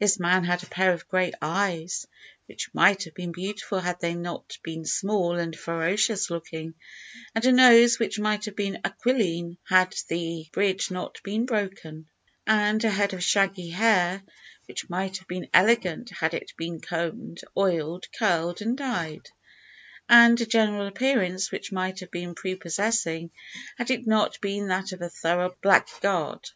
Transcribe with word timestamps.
This 0.00 0.18
man 0.18 0.42
had 0.42 0.64
a 0.64 0.66
pair 0.66 0.92
of 0.92 1.06
grey 1.08 1.30
eyes 1.40 2.04
which 2.46 2.74
might 2.74 3.04
have 3.04 3.14
been 3.14 3.30
beautiful 3.30 3.78
had 3.78 4.00
they 4.00 4.16
not 4.16 4.58
been 4.64 4.84
small 4.84 5.38
and 5.38 5.54
ferocious 5.54 6.28
looking, 6.28 6.74
and 7.36 7.44
a 7.44 7.52
nose 7.52 7.96
which 7.96 8.18
might 8.18 8.46
have 8.46 8.56
been 8.56 8.80
aquiline 8.84 9.58
had 9.68 9.94
the 10.08 10.48
bridge 10.50 10.90
not 10.90 11.22
been 11.22 11.46
broken, 11.46 12.08
and 12.48 12.82
a 12.82 12.90
head 12.90 13.14
of 13.14 13.22
shaggy 13.22 13.68
hair 13.68 14.24
which 14.66 14.90
might 14.90 15.18
have 15.18 15.28
been 15.28 15.46
elegant 15.54 16.10
had 16.18 16.34
it 16.34 16.50
been 16.56 16.80
combed, 16.80 17.38
oiled, 17.56 18.06
curled, 18.18 18.60
and 18.60 18.76
dyed, 18.76 19.30
and 20.08 20.40
a 20.40 20.46
general 20.46 20.88
appearance 20.88 21.52
which 21.52 21.70
might 21.70 22.00
have 22.00 22.10
been 22.10 22.34
prepossessing 22.34 23.30
had 23.78 23.88
it 23.88 24.04
not 24.04 24.40
been 24.40 24.66
that 24.66 24.90
of 24.90 25.00
a 25.00 25.08
thorough 25.08 25.56
blackguard. 25.62 26.48